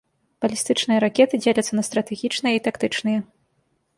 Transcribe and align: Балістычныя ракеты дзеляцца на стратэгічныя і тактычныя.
Балістычныя 0.43 1.01
ракеты 1.05 1.35
дзеляцца 1.43 1.73
на 1.79 1.83
стратэгічныя 1.89 2.53
і 2.61 2.65
тактычныя. 2.69 3.19